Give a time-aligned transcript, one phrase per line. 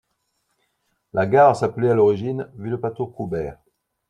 [1.13, 3.59] La gare s'appelait à l'origine Villepatour-Coubert.